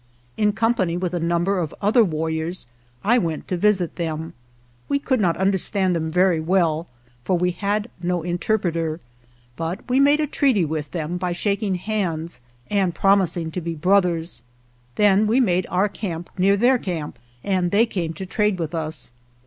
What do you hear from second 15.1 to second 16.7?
we made our camp near